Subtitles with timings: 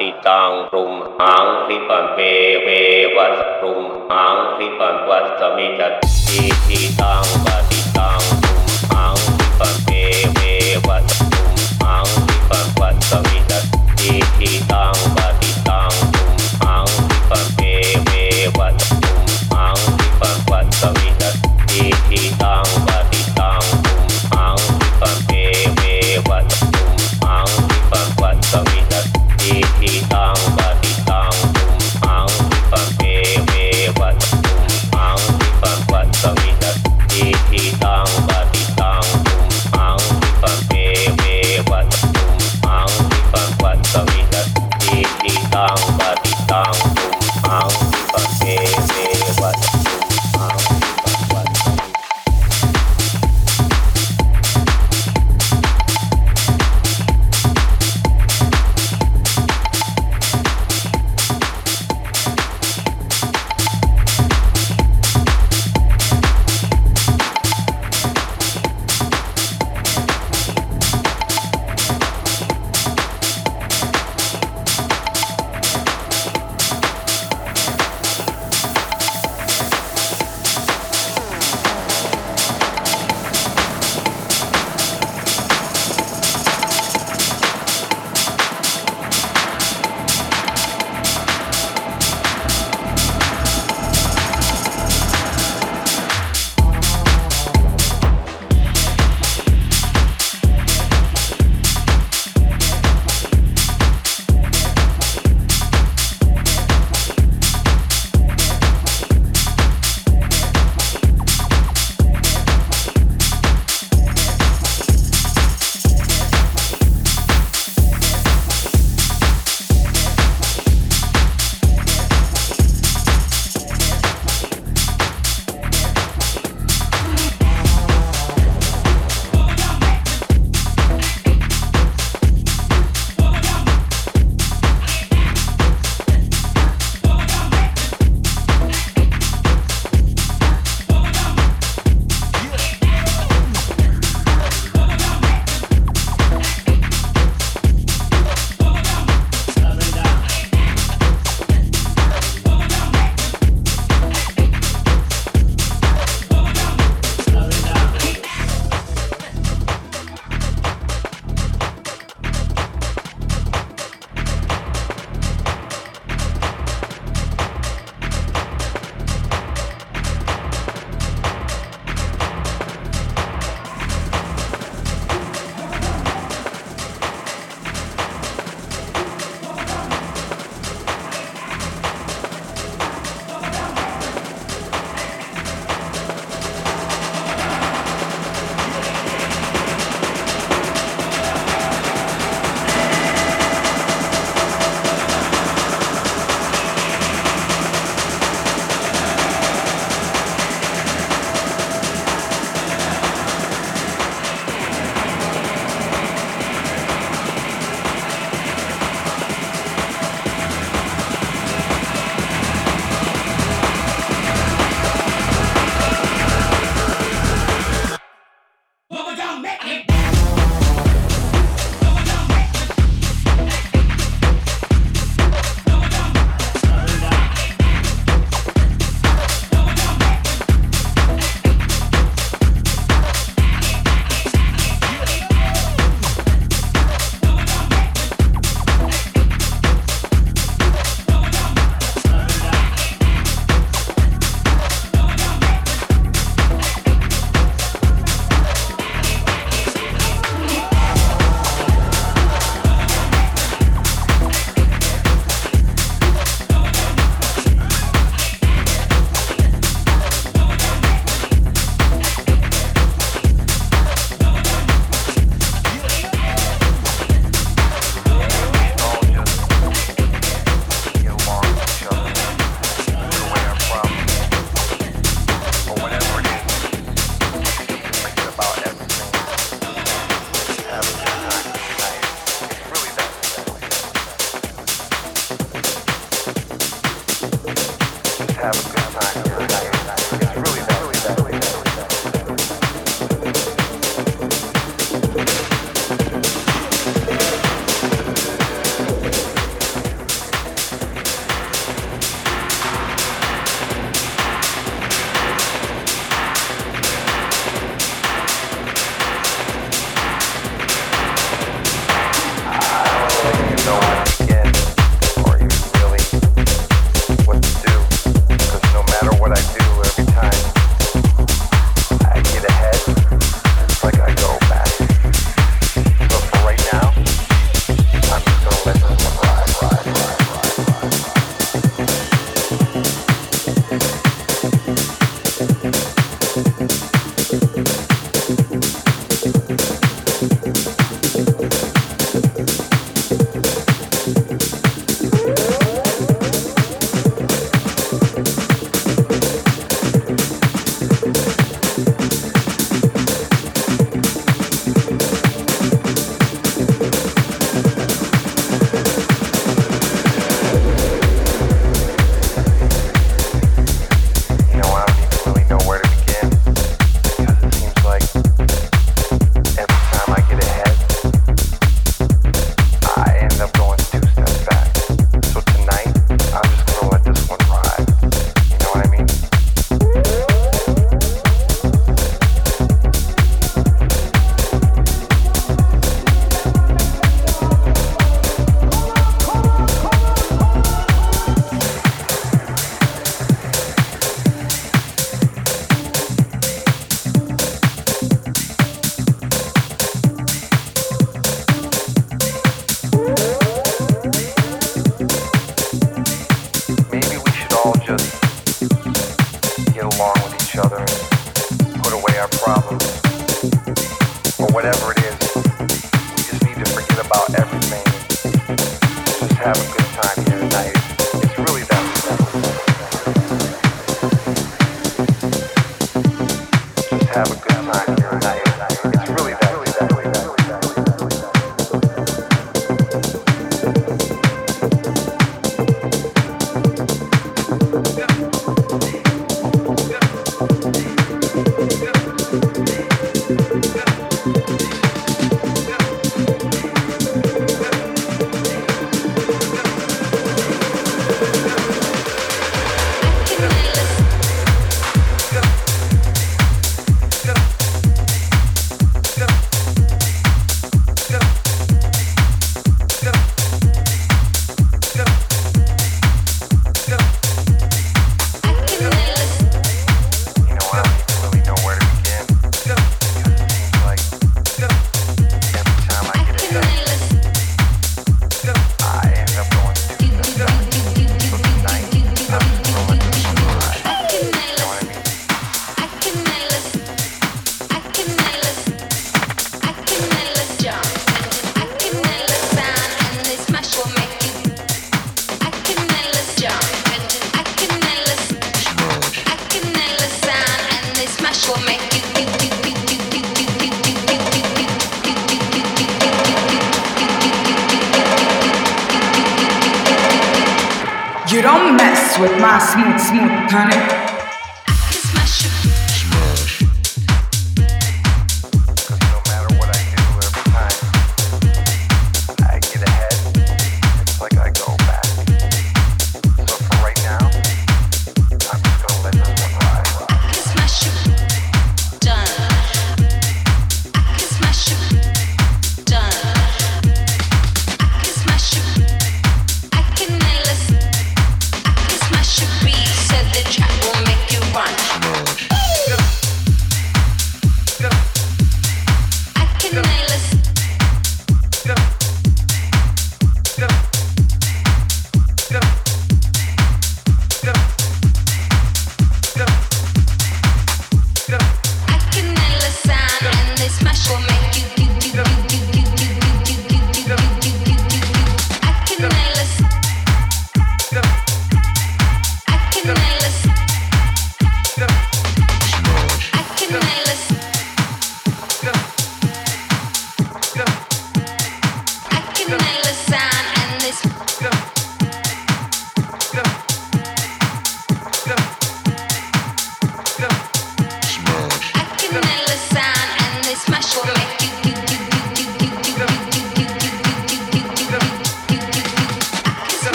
[0.00, 2.18] ติตังรุมหังพิปันเม
[2.62, 2.68] เม
[3.16, 7.67] วัตรุมหังพิปันวัตสมิจัติทิตังปัส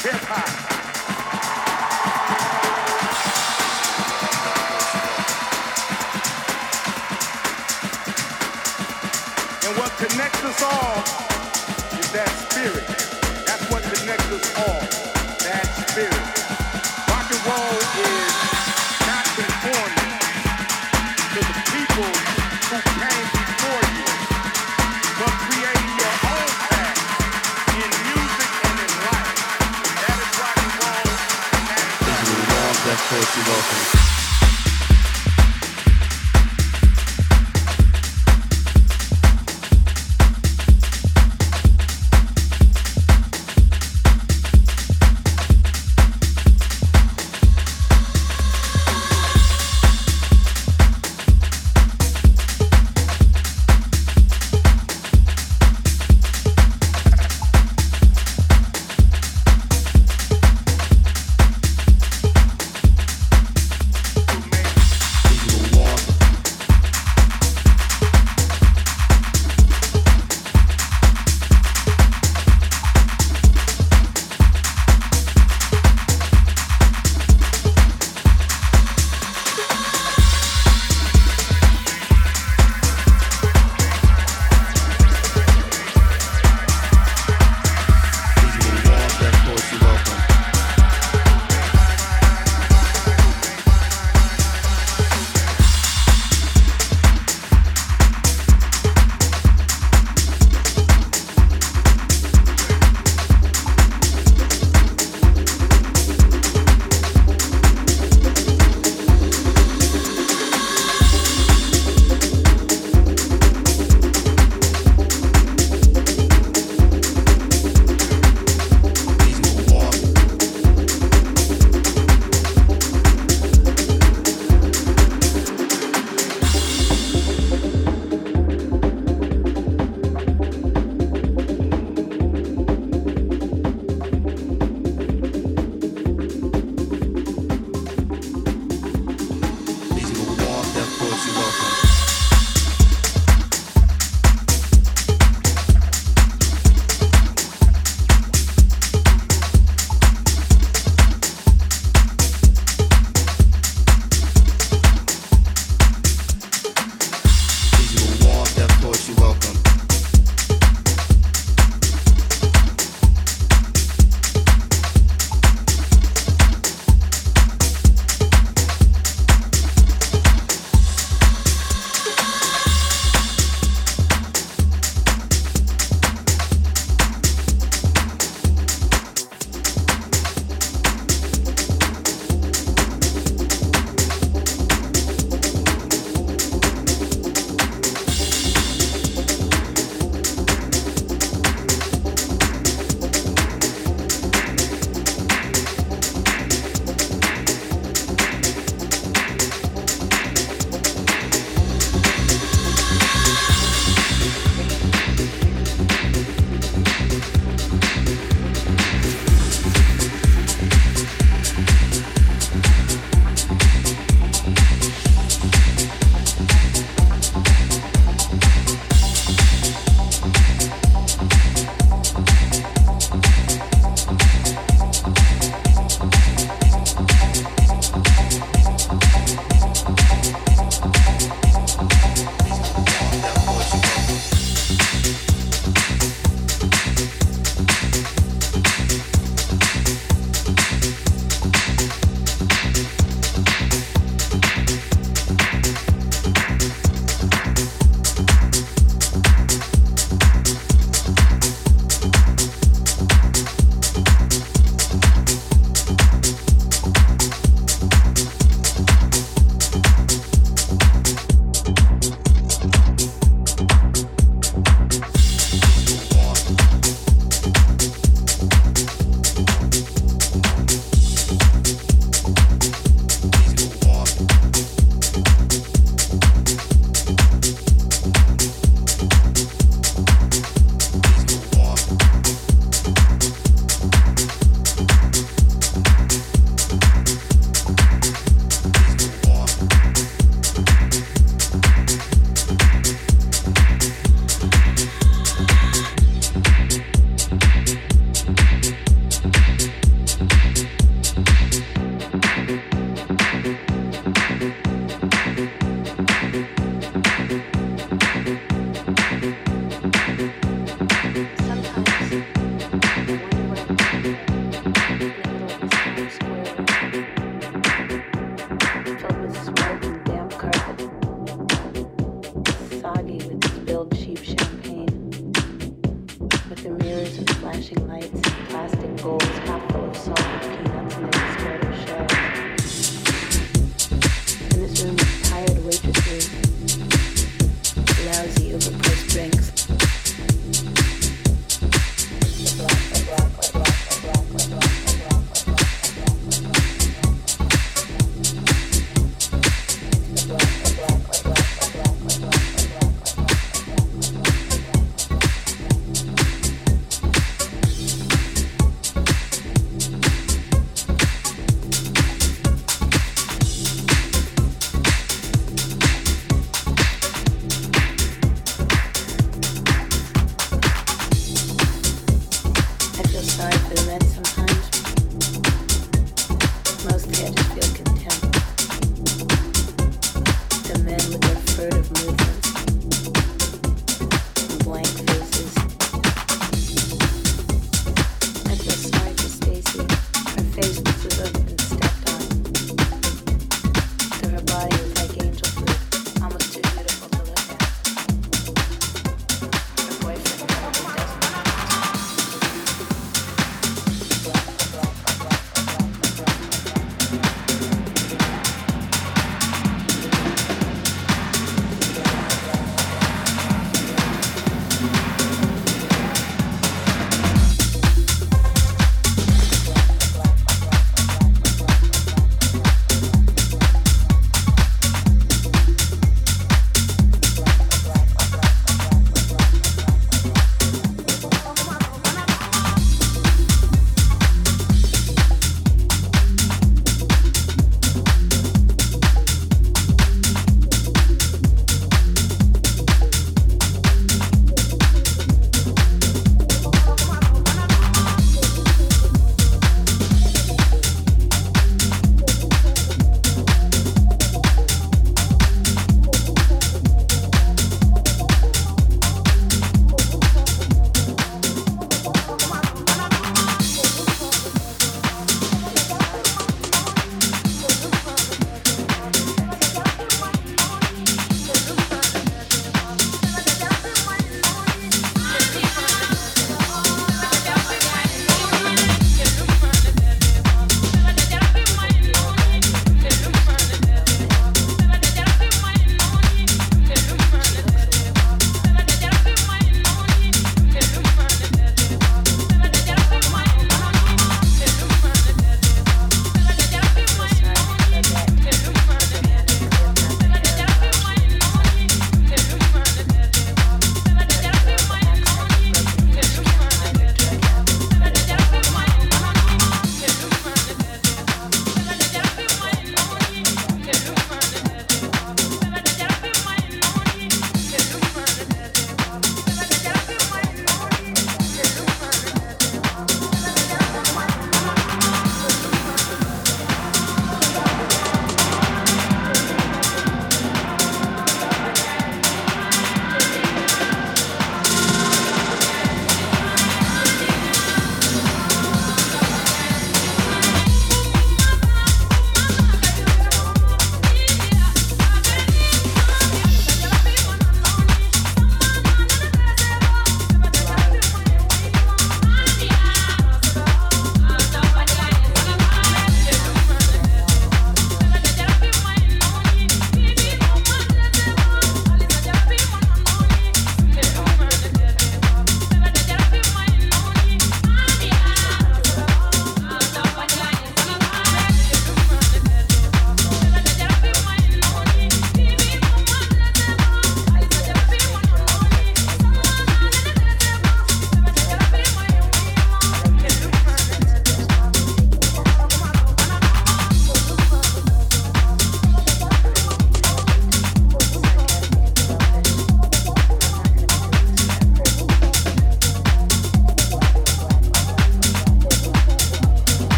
[0.00, 0.14] And
[9.76, 10.98] what connects us all
[11.98, 12.86] is that spirit.
[13.44, 14.80] That's what connects us all,
[15.40, 16.27] that spirit.